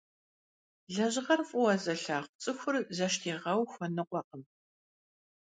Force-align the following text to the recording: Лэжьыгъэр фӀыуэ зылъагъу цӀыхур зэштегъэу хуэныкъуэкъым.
Лэжьыгъэр 0.93 1.41
фӀыуэ 1.49 1.73
зылъагъу 1.83 2.39
цӀыхур 2.41 2.75
зэштегъэу 2.95 3.61
хуэныкъуэкъым. 3.71 4.43